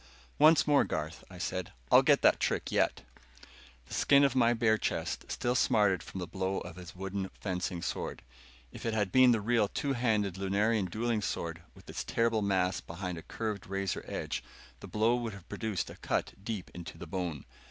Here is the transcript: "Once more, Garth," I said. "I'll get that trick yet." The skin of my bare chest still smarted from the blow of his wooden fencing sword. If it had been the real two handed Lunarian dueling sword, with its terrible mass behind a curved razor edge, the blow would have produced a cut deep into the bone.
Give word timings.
"Once 0.39 0.65
more, 0.65 0.83
Garth," 0.83 1.23
I 1.29 1.37
said. 1.37 1.73
"I'll 1.91 2.01
get 2.01 2.23
that 2.23 2.39
trick 2.39 2.71
yet." 2.71 3.03
The 3.85 3.93
skin 3.93 4.23
of 4.23 4.33
my 4.35 4.51
bare 4.55 4.79
chest 4.79 5.25
still 5.31 5.53
smarted 5.53 6.01
from 6.01 6.17
the 6.19 6.25
blow 6.25 6.57
of 6.61 6.75
his 6.77 6.95
wooden 6.95 7.29
fencing 7.39 7.83
sword. 7.83 8.23
If 8.71 8.83
it 8.83 8.95
had 8.95 9.11
been 9.11 9.31
the 9.31 9.41
real 9.41 9.67
two 9.67 9.93
handed 9.93 10.39
Lunarian 10.39 10.85
dueling 10.89 11.21
sword, 11.21 11.61
with 11.75 11.87
its 11.87 12.03
terrible 12.03 12.41
mass 12.41 12.81
behind 12.81 13.19
a 13.19 13.21
curved 13.21 13.67
razor 13.67 14.03
edge, 14.07 14.43
the 14.79 14.87
blow 14.87 15.13
would 15.17 15.33
have 15.33 15.47
produced 15.47 15.91
a 15.91 15.97
cut 15.97 16.33
deep 16.43 16.71
into 16.73 16.97
the 16.97 17.05
bone. 17.05 17.45